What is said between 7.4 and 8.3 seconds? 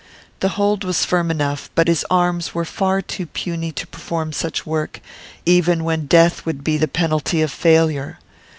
of failure.